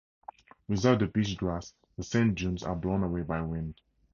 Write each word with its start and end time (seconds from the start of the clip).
Without 0.67 0.97
the 0.97 1.05
beachgrass, 1.05 1.73
the 1.95 2.01
sand 2.01 2.35
dunes 2.35 2.63
are 2.63 2.75
blown 2.75 3.03
away 3.03 3.21
by 3.21 3.39
wind. 3.39 3.75